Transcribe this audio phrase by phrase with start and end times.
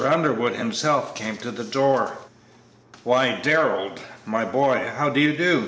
[0.03, 2.13] Underwood himself came to the door.
[3.03, 3.91] "Why, Darrell,
[4.25, 5.59] my boy, how do you do?"